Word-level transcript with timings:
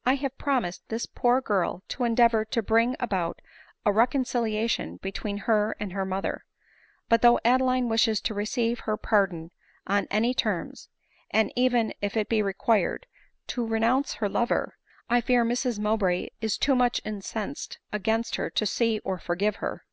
"I 0.06 0.14
have 0.14 0.38
promised 0.38 0.88
this 0.88 1.04
poor 1.04 1.40
girl 1.40 1.82
to 1.88 2.04
endeavor 2.04 2.44
to 2.44 2.62
bring 2.62 2.94
about 3.00 3.42
a 3.84 3.90
reconciliation 3.90 4.98
between 4.98 5.38
her 5.48 5.74
and 5.80 5.92
her 5.92 6.04
mother; 6.04 6.44
but 7.08 7.22
though 7.22 7.40
Adeline 7.44 7.88
wishes 7.88 8.20
to 8.20 8.32
receive 8.32 8.78
her 8.86 8.96
pardon 8.96 9.50
on 9.88 10.06
any 10.08 10.32
terms, 10.32 10.90
and 11.32 11.52
even, 11.56 11.92
if 12.00 12.16
it 12.16 12.28
be 12.28 12.40
required, 12.40 13.08
to 13.48 13.66
renounce 13.66 14.14
her 14.14 14.28
lover, 14.28 14.76
I 15.08 15.20
fear 15.20 15.44
Mrs 15.44 15.80
Mowbray 15.80 16.28
is 16.40 16.56
too 16.56 16.76
much 16.76 17.00
incensed 17.04 17.80
against 17.92 18.36
her, 18.36 18.48
to 18.48 18.64
see 18.66 19.00
or 19.00 19.18
forgive 19.18 19.56
her." 19.56 19.84